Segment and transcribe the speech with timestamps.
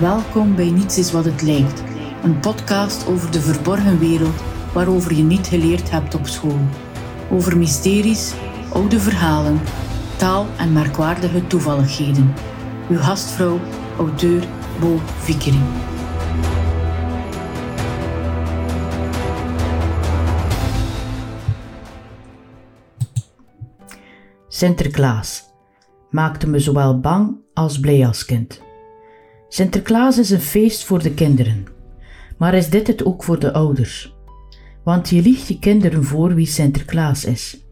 [0.00, 1.82] Welkom bij Niets is wat het lijkt,
[2.22, 4.42] een podcast over de verborgen wereld
[4.72, 6.58] waarover je niet geleerd hebt op school.
[7.30, 8.34] Over mysteries,
[8.72, 9.60] oude verhalen,
[10.16, 12.34] taal en merkwaardige toevalligheden.
[12.88, 13.58] Uw gastvrouw,
[13.98, 14.44] auteur
[14.80, 15.64] Bo Vickering.
[24.48, 25.44] Sinterklaas
[26.10, 28.68] maakte me zowel bang als blij als kind.
[29.52, 31.64] Sinterklaas is een feest voor de kinderen,
[32.38, 34.14] maar is dit het ook voor de ouders?
[34.82, 37.64] Want je liegt je kinderen voor wie Sinterklaas is.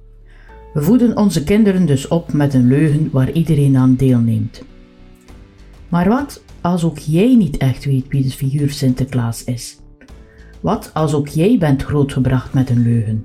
[0.73, 4.63] We voeden onze kinderen dus op met een leugen waar iedereen aan deelneemt.
[5.89, 9.79] Maar wat als ook jij niet echt weet wie de figuur Sinterklaas is?
[10.61, 13.25] Wat als ook jij bent grootgebracht met een leugen?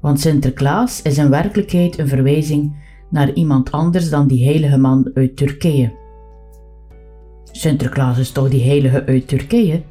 [0.00, 2.76] Want Sinterklaas is in werkelijkheid een verwijzing
[3.10, 5.99] naar iemand anders dan die heilige man uit Turkije.
[7.52, 9.82] Sinterklaas is toch die heilige uit Turkije?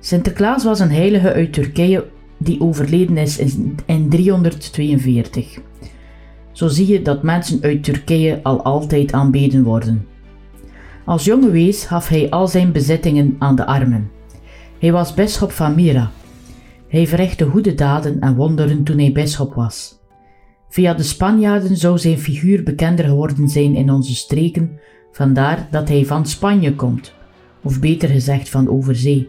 [0.00, 2.04] Sinterklaas was een heilige uit Turkije
[2.38, 3.38] die overleden is
[3.86, 5.58] in 342.
[6.52, 10.06] Zo zie je dat mensen uit Turkije al altijd aanbeden worden.
[11.04, 14.10] Als jonge wees gaf hij al zijn bezittingen aan de armen.
[14.78, 16.10] Hij was bisschop van Mira.
[16.88, 20.00] Hij verrichtte goede daden en wonderen toen hij bisschop was.
[20.68, 24.78] Via de Spanjaarden zou zijn figuur bekender geworden zijn in onze streken,
[25.12, 27.12] vandaar dat hij van Spanje komt,
[27.62, 29.28] of beter gezegd van overzee.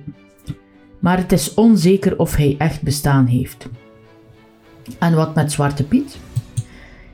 [0.99, 3.69] Maar het is onzeker of hij echt bestaan heeft.
[4.99, 6.17] En wat met Zwarte Piet?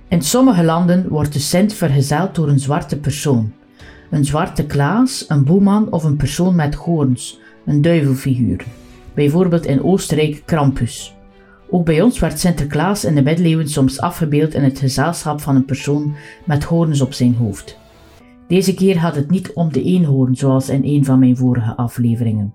[0.08, 3.53] In sommige landen wordt de Sint vergezeld door een zwarte persoon.
[4.09, 8.66] Een zwarte Klaas, een boeman of een persoon met hoorns, een duivelfiguur.
[9.14, 11.16] Bijvoorbeeld in Oostenrijk Krampus.
[11.70, 15.66] Ook bij ons werd Sinterklaas in de middeleeuwen soms afgebeeld in het gezelschap van een
[15.66, 17.78] persoon met hoorns op zijn hoofd.
[18.50, 22.53] Deze keer gaat het niet om de eenhoorn zoals in een van mijn vorige afleveringen.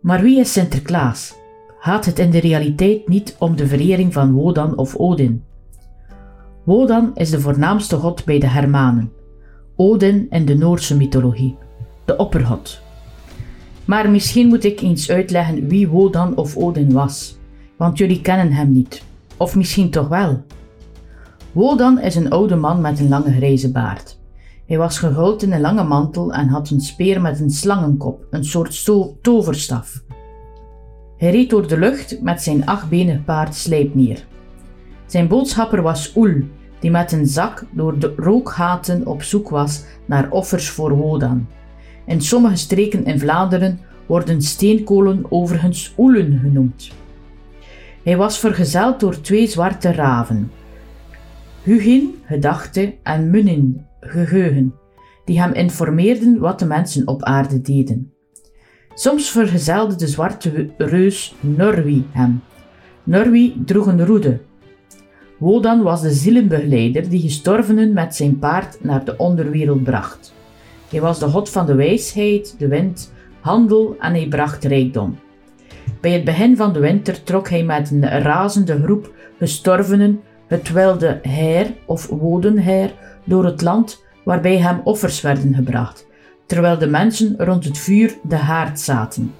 [0.00, 1.34] Maar wie is Sinterklaas?
[1.78, 5.44] Gaat het in de realiteit niet om de verering van Wodan of Odin?
[6.64, 9.12] Wodan is de voornaamste god bij de Hermanen,
[9.76, 11.56] Odin in de Noorse mythologie,
[12.04, 12.80] de oppergod.
[13.84, 17.38] Maar misschien moet ik eens uitleggen wie Wodan of Odin was
[17.80, 19.02] want jullie kennen hem niet.
[19.36, 20.42] Of misschien toch wel.
[21.52, 24.19] Wodan is een oude man met een lange grijze baard.
[24.70, 28.44] Hij was gehuld in een lange mantel en had een speer met een slangenkop, een
[28.44, 28.90] soort
[29.22, 30.02] toverstaf.
[31.16, 34.24] Hij reed door de lucht met zijn achtbenig paard Sleipnir.
[35.06, 36.42] Zijn boodschapper was Oel,
[36.78, 41.46] die met een zak door de rookgaten op zoek was naar offers voor Wodan.
[42.06, 46.90] In sommige streken in Vlaanderen worden steenkolen overigens oelen genoemd.
[48.02, 50.50] Hij was vergezeld door twee zwarte raven,
[51.62, 54.74] Hugin, gedachte, en Munin, geheugen,
[55.24, 58.12] die hem informeerden wat de mensen op aarde deden.
[58.94, 62.42] Soms vergezelde de zwarte reus Norwi hem.
[63.02, 64.40] Norwi droeg een roede.
[65.38, 70.34] Wodan was de zielenbegeleider die gestorvenen met zijn paard naar de onderwereld bracht.
[70.90, 75.18] Hij was de god van de wijsheid, de wind, handel en hij bracht rijkdom.
[76.00, 81.18] Bij het begin van de winter trok hij met een razende groep gestorvenen het wilde
[81.22, 82.94] heir of wodenheir
[83.24, 86.06] door het land waarbij hem offers werden gebracht,
[86.46, 89.34] terwijl de mensen rond het vuur de haard zaten.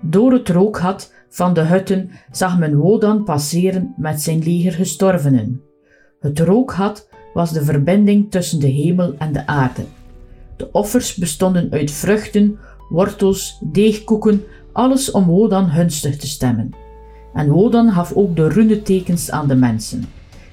[0.00, 5.62] Door het rookgat van de hutten zag men Wodan passeren met zijn leger gestorvenen.
[6.20, 9.84] Het rookgat was de verbinding tussen de hemel en de aarde.
[10.56, 16.70] De offers bestonden uit vruchten, wortels, deegkoeken, alles om Wodan gunstig te stemmen.
[17.34, 20.04] En Wodan gaf ook de runetekens aan de mensen.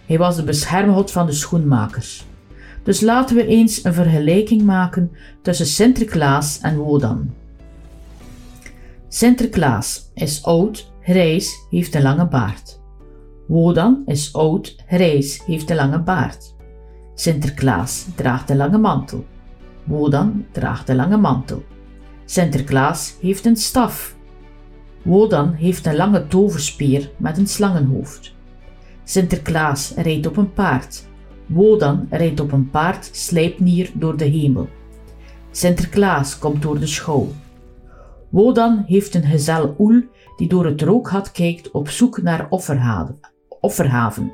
[0.09, 2.25] Hij was de beschermgod van de schoenmakers.
[2.83, 5.11] Dus laten we eens een vergelijking maken
[5.41, 7.33] tussen Sinterklaas en Wodan.
[9.07, 12.79] Sinterklaas is oud, grijs, heeft een lange baard.
[13.47, 16.55] Wodan is oud, grijs, heeft een lange baard.
[17.15, 19.25] Sinterklaas draagt een lange mantel.
[19.83, 21.63] Wodan draagt een lange mantel.
[22.25, 24.15] Sinterklaas heeft een staf.
[25.01, 28.37] Wodan heeft een lange toverspeer met een slangenhoofd.
[29.09, 31.07] Sinterklaas rijdt op een paard.
[31.45, 34.67] Wodan rijdt op een paard Slijpnier door de hemel.
[35.51, 37.27] Sinterklaas komt door de schouw.
[38.29, 40.01] Wodan heeft een gezel Oel
[40.37, 42.47] die door het rookgat kijkt op zoek naar
[43.59, 44.31] offerhaven.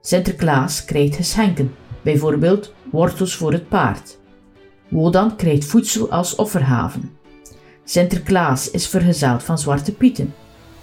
[0.00, 4.18] Sinterklaas krijgt geschenken, bijvoorbeeld wortels voor het paard.
[4.88, 7.10] Wodan krijgt voedsel als offerhaven.
[7.84, 10.34] Sinterklaas is vergezeld van zwarte pieten.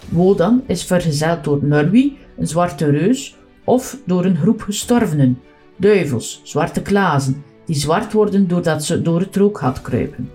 [0.10, 5.40] Wodan is vergezeld door Norwi, een zwarte reus, of door een groep gestorvenen,
[5.78, 10.30] duivels, zwarte klazen, die zwart worden doordat ze door het rookgat kruipen.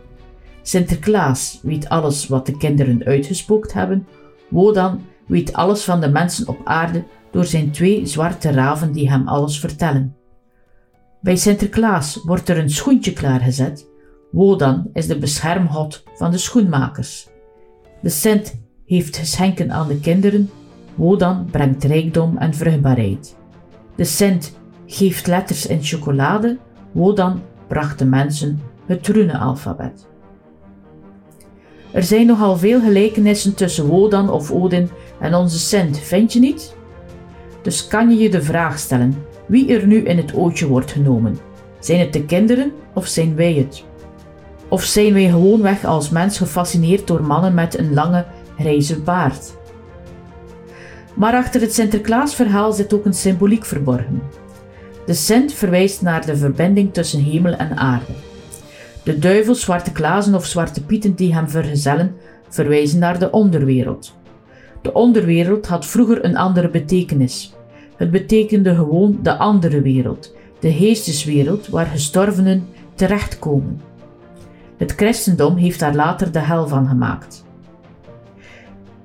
[0.62, 4.06] Sinterklaas weet alles wat de kinderen uitgespookt hebben.
[4.48, 9.28] Wodan weet alles van de mensen op aarde door zijn twee zwarte raven die hem
[9.28, 10.16] alles vertellen.
[11.20, 13.86] Bij Sinterklaas wordt er een schoentje klaargezet.
[14.30, 17.28] Wodan is de beschermgod van de schoenmakers.
[18.02, 20.50] De Sint heeft geschenken aan de kinderen.
[20.96, 23.36] Wodan brengt rijkdom en vruchtbaarheid.
[23.96, 26.58] De Sint geeft letters in chocolade.
[26.92, 30.06] Wodan bracht de mensen het rune-alfabet.
[31.92, 34.88] Er zijn nogal veel gelijkenissen tussen Wodan of Odin
[35.20, 36.76] en onze Sint, vind je niet?
[37.62, 39.14] Dus kan je je de vraag stellen
[39.46, 41.38] wie er nu in het ootje wordt genomen.
[41.78, 43.84] Zijn het de kinderen of zijn wij het?
[44.68, 48.26] Of zijn wij gewoonweg als mens gefascineerd door mannen met een lange,
[48.58, 49.55] grijze baard?
[51.16, 54.22] Maar achter het Sinterklaasverhaal zit ook een symboliek verborgen.
[55.06, 58.12] De Sint verwijst naar de verbinding tussen hemel en aarde.
[59.02, 62.14] De duivel, zwarte klazen of zwarte pieten die hem vergezellen,
[62.48, 64.14] verwijzen naar de onderwereld.
[64.82, 67.54] De onderwereld had vroeger een andere betekenis.
[67.96, 73.80] Het betekende gewoon de andere wereld, de geesteswereld waar gestorvenen terechtkomen.
[74.76, 77.45] Het christendom heeft daar later de hel van gemaakt.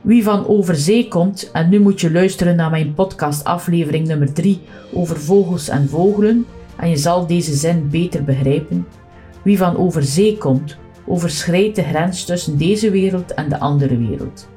[0.01, 4.33] Wie van over zee komt, en nu moet je luisteren naar mijn podcast aflevering nummer
[4.33, 4.61] 3
[4.93, 6.45] over vogels en vogelen,
[6.75, 8.87] en je zal deze zin beter begrijpen.
[9.43, 14.47] Wie van over zee komt, overschrijdt de grens tussen deze wereld en de andere wereld.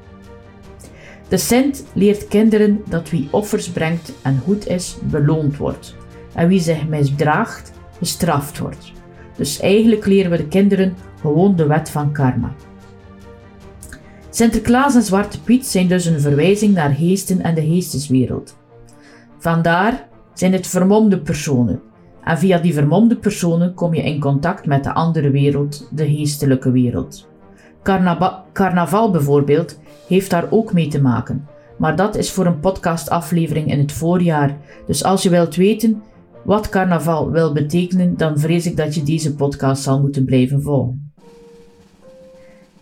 [1.28, 5.96] De Sint leert kinderen dat wie offers brengt en goed is, beloond wordt,
[6.32, 8.92] en wie zich misdraagt, bestraft wordt.
[9.36, 12.54] Dus eigenlijk leren we de kinderen gewoon de wet van karma.
[14.34, 18.56] Sinterklaas en Zwarte Piet zijn dus een verwijzing naar geesten en de geesteswereld.
[19.38, 21.80] Vandaar zijn het vermomde personen.
[22.24, 26.70] En via die vermomde personen kom je in contact met de andere wereld, de geestelijke
[26.70, 27.28] wereld.
[28.52, 29.78] carnaval bijvoorbeeld
[30.08, 31.46] heeft daar ook mee te maken.
[31.76, 34.56] Maar dat is voor een podcastaflevering in het voorjaar.
[34.86, 36.02] Dus als je wilt weten
[36.44, 41.12] wat carnaval wil betekenen, dan vrees ik dat je deze podcast zal moeten blijven volgen.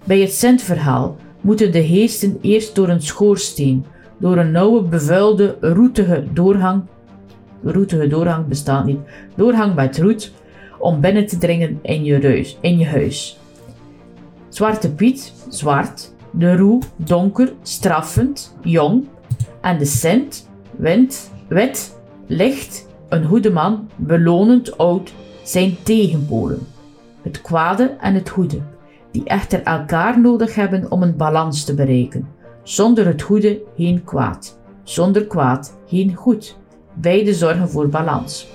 [0.05, 3.85] Bij het Sint-verhaal moeten de geesten eerst door een schoorsteen,
[4.19, 6.83] door een nauwe, bevuilde, roetige doorgang,
[7.63, 8.99] roetige doorgang bestaat niet,
[9.35, 10.33] doorgang met roet,
[10.79, 13.39] om binnen te dringen in je, in je huis.
[14.49, 19.05] Zwarte Piet, zwart, de roe, donker, straffend, jong,
[19.61, 25.13] en de Sint, wind, wit, licht, een goede man, belonend, oud,
[25.43, 26.67] zijn tegenpolen.
[27.23, 28.61] Het kwade en het goede
[29.13, 32.29] die echter elkaar nodig hebben om een balans te bereiken.
[32.63, 36.57] Zonder het goede geen kwaad, zonder kwaad geen goed.
[36.95, 38.47] Beide zorgen voor balans.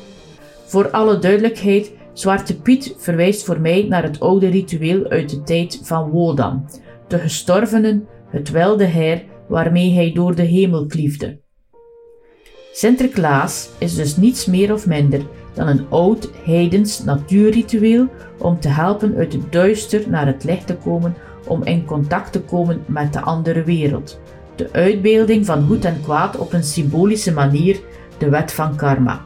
[0.66, 5.80] Voor alle duidelijkheid, Zwarte Piet verwijst voor mij naar het oude ritueel uit de tijd
[5.84, 6.70] van Wodan,
[7.08, 11.40] de gestorvenen, het wilde heer waarmee hij door de hemel kliefde.
[12.74, 15.22] Sinterklaas is dus niets meer of minder
[15.58, 18.08] dan een oud heidens natuurritueel
[18.38, 21.16] om te helpen uit het duister naar het licht te komen,
[21.48, 24.20] om in contact te komen met de andere wereld.
[24.56, 27.80] De uitbeelding van goed en kwaad op een symbolische manier,
[28.18, 29.22] de wet van karma.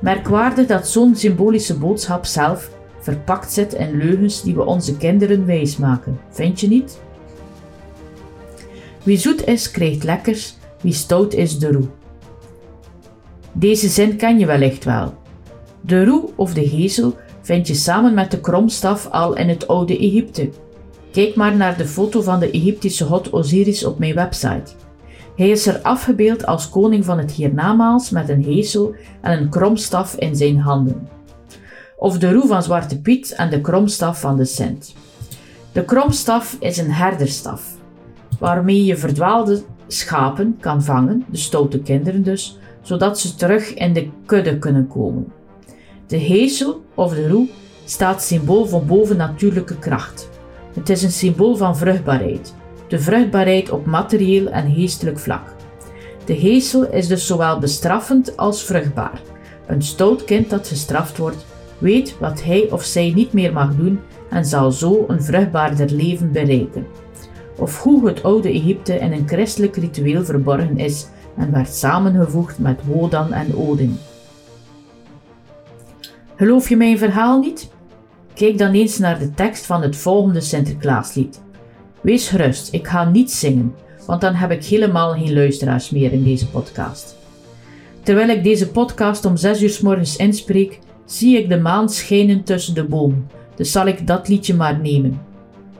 [0.00, 2.70] Merkwaardig dat zo'n symbolische boodschap zelf
[3.00, 7.00] verpakt zit in leugens die we onze kinderen wijsmaken, vind je niet?
[9.02, 11.88] Wie zoet is, krijgt lekkers, wie stout is, de roe.
[13.58, 15.14] Deze zin ken je wellicht wel.
[15.80, 19.98] De roe of de gezel vind je samen met de kromstaf al in het oude
[19.98, 20.50] Egypte.
[21.12, 24.72] Kijk maar naar de foto van de Egyptische god Osiris op mijn website.
[25.36, 30.14] Hij is er afgebeeld als koning van het hiernamaals met een gezel en een kromstaf
[30.14, 31.08] in zijn handen.
[31.96, 34.94] Of de roe van Zwarte Piet en de kromstaf van de Sint.
[35.72, 37.62] De kromstaf is een herderstaf,
[38.38, 44.08] waarmee je verdwaalde schapen kan vangen, de stoute kinderen dus, zodat ze terug in de
[44.26, 45.32] kudde kunnen komen.
[46.06, 47.48] De heesel of de roe
[47.84, 50.28] staat symbool voor bovennatuurlijke kracht.
[50.74, 52.54] Het is een symbool van vruchtbaarheid,
[52.88, 55.54] de vruchtbaarheid op materieel en geestelijk vlak.
[56.24, 59.20] De heesel is dus zowel bestraffend als vruchtbaar.
[59.66, 61.46] Een stout kind dat gestraft wordt,
[61.78, 66.32] weet wat hij of zij niet meer mag doen en zal zo een vruchtbaarder leven
[66.32, 66.86] bereiken.
[67.56, 71.06] Of hoe het oude Egypte in een christelijk ritueel verborgen is
[71.38, 73.98] en werd samengevoegd met Wodan en Odin.
[76.36, 77.70] Geloof je mijn verhaal niet?
[78.34, 81.42] Kijk dan eens naar de tekst van het volgende Sinterklaaslied.
[82.00, 83.74] Wees gerust, ik ga niet zingen,
[84.06, 87.16] want dan heb ik helemaal geen luisteraars meer in deze podcast.
[88.02, 90.78] Terwijl ik deze podcast om 6 uur s morgens inspreek,
[91.08, 95.20] Zie ik de maan schijnen tussen de bomen, dus zal ik dat liedje maar nemen.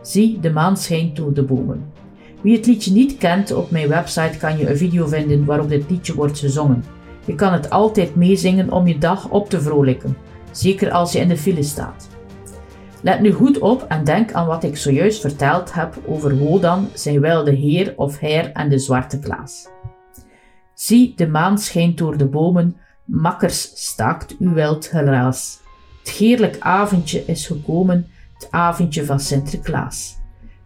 [0.03, 1.93] Zie, de maan schijnt door de bomen.
[2.40, 5.90] Wie het liedje niet kent, op mijn website kan je een video vinden waarop dit
[5.90, 6.85] liedje wordt gezongen.
[7.25, 10.16] Je kan het altijd meezingen om je dag op te vrolijken,
[10.50, 12.09] zeker als je in de file staat.
[13.02, 17.21] Let nu goed op en denk aan wat ik zojuist verteld heb over Wodan, zijn
[17.21, 19.68] wilde heer of heer en de zwarte Klaas.
[20.75, 25.61] Zie, de maan schijnt door de bomen, makkers staakt uw wild geraas.
[25.99, 30.17] Het heerlijk avondje is gekomen, het avondje van Sinterklaas.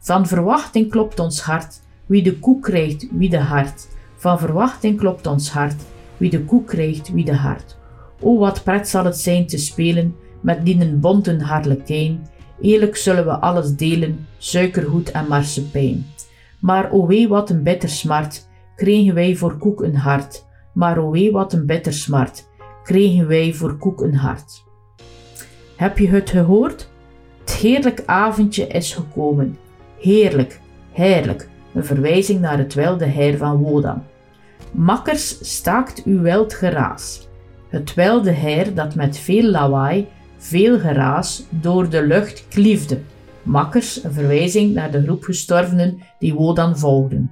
[0.03, 3.89] Van verwachting klopt ons hart, wie de koe krijgt, wie de hart.
[4.17, 5.83] Van verwachting klopt ons hart,
[6.17, 7.77] wie de koe krijgt, wie de hart.
[8.21, 12.27] O, wat pret zal het zijn te spelen met die bonten harlekijn.
[12.61, 16.07] Eerlijk zullen we alles delen, suikergoed en marsepein.
[16.61, 20.45] Maar o wee wat een bitter smart, kregen wij voor koek een hart.
[20.75, 22.49] Maar o wee wat een bitter smart,
[22.85, 24.65] kregen wij voor koek een hart.
[25.77, 26.89] Heb je het gehoord?
[27.41, 29.59] Het heerlijk avondje is gekomen.
[30.03, 30.61] Heerlijk,
[30.93, 34.03] heerlijk, een verwijzing naar het wilde heer van Wodan.
[34.73, 37.29] Makkers staakt uw wild geraas.
[37.69, 40.07] Het wilde heer dat met veel lawaai,
[40.39, 42.99] veel geraas, door de lucht kliefde.
[43.43, 47.31] Makkers, een verwijzing naar de groep gestorvenen die Wodan volgden.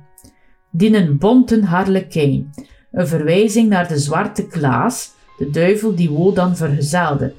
[0.71, 2.51] Dienen bonten harlekijn,
[2.93, 7.33] een verwijzing naar de zwarte Klaas, de duivel die Wodan vergezelde.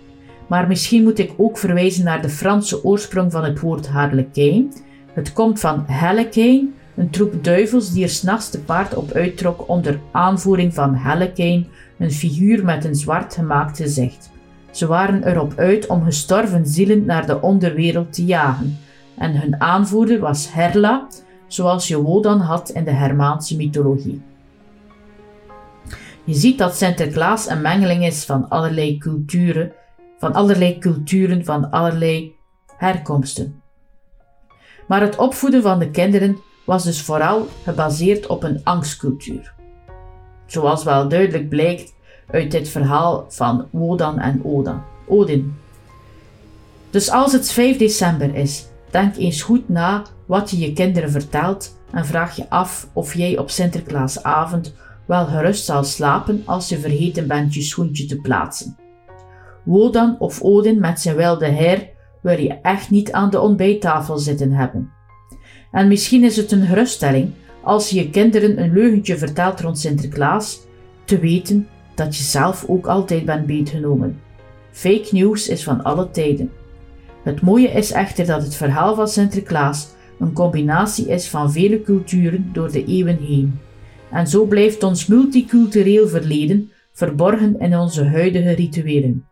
[0.47, 4.73] Maar misschien moet ik ook verwijzen naar de Franse oorsprong van het woord harlekijn.
[5.13, 9.99] Het komt van Hellekijn, een troep duivels die er s'nachts te paard op uittrok onder
[10.11, 14.31] aanvoering van Hellekijn, een figuur met een zwart gemaakt gezicht.
[14.71, 18.77] Ze waren erop uit om gestorven zielen naar de onderwereld te jagen,
[19.17, 21.07] en hun aanvoerder was Herla,
[21.47, 24.21] zoals je Wodan had in de Hermaanse mythologie.
[26.23, 29.71] Je ziet dat Sinterklaas een mengeling is van allerlei culturen,
[30.17, 32.35] van allerlei culturen, van allerlei
[32.77, 33.60] herkomsten.
[34.91, 39.53] Maar het opvoeden van de kinderen was dus vooral gebaseerd op een angstcultuur.
[40.45, 41.93] Zoals wel duidelijk blijkt
[42.27, 45.55] uit dit verhaal van Wodan en Odan, Odin.
[46.89, 51.77] Dus als het 5 december is, denk eens goed na wat je je kinderen vertelt
[51.91, 57.27] en vraag je af of jij op Sinterklaasavond wel gerust zal slapen als je vergeten
[57.27, 58.77] bent je schoentje te plaatsen.
[59.63, 61.89] Wodan of Odin met zijn wilde heer
[62.21, 64.91] wil je echt niet aan de ontbijttafel zitten hebben.
[65.71, 70.59] En misschien is het een geruststelling als je je kinderen een leugentje vertelt rond Sinterklaas,
[71.05, 74.19] te weten dat je zelf ook altijd bent beetgenomen.
[74.71, 76.51] Fake news is van alle tijden.
[77.23, 82.49] Het mooie is echter dat het verhaal van Sinterklaas een combinatie is van vele culturen
[82.53, 83.59] door de eeuwen heen.
[84.11, 89.25] En zo blijft ons multicultureel verleden verborgen in onze huidige rituelen.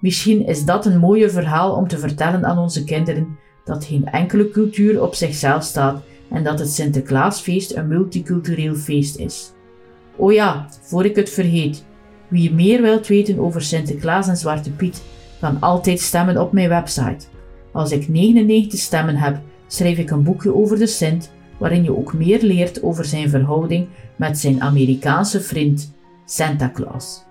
[0.00, 4.50] Misschien is dat een mooie verhaal om te vertellen aan onze kinderen dat geen enkele
[4.50, 9.52] cultuur op zichzelf staat en dat het Sinterklaasfeest een multicultureel feest is.
[10.16, 11.84] Oh ja, voor ik het vergeet,
[12.28, 15.02] wie meer wilt weten over Sinterklaas en Zwarte Piet,
[15.40, 17.26] kan altijd stemmen op mijn website.
[17.72, 22.14] Als ik 99 stemmen heb, schrijf ik een boekje over de Sint, waarin je ook
[22.14, 27.25] meer leert over zijn verhouding met zijn Amerikaanse vriend Santa Claus.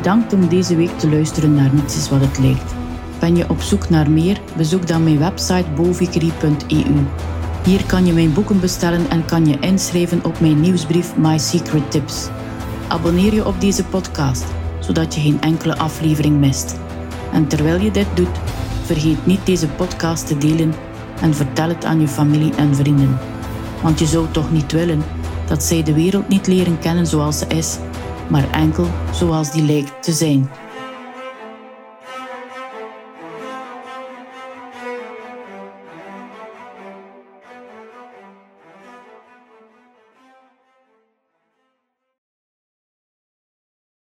[0.00, 2.74] Bedankt om deze week te luisteren naar Niets is wat het lijkt.
[3.18, 4.40] Ben je op zoek naar meer?
[4.56, 7.06] Bezoek dan mijn website bovikri.eu.
[7.64, 11.90] Hier kan je mijn boeken bestellen en kan je inschrijven op mijn nieuwsbrief My Secret
[11.90, 12.28] Tips.
[12.88, 14.44] Abonneer je op deze podcast,
[14.78, 16.78] zodat je geen enkele aflevering mist.
[17.32, 18.38] En terwijl je dit doet,
[18.84, 20.74] vergeet niet deze podcast te delen
[21.20, 23.18] en vertel het aan je familie en vrienden.
[23.82, 25.02] Want je zou toch niet willen
[25.46, 27.78] dat zij de wereld niet leren kennen zoals ze is,
[28.30, 30.50] maar enkel zoals die lijkt te zijn.